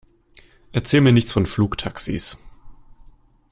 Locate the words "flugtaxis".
1.45-2.35